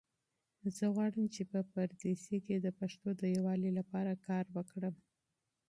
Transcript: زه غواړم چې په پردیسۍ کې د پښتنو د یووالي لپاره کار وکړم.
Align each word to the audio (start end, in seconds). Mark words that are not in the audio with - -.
زه 0.75 0.85
غواړم 0.95 1.25
چې 1.33 1.41
په 1.51 1.59
پردیسۍ 1.71 2.37
کې 2.45 2.55
د 2.59 2.67
پښتنو 2.79 3.11
د 3.21 3.23
یووالي 3.35 3.71
لپاره 3.79 4.21
کار 4.27 4.45
وکړم. 4.55 4.95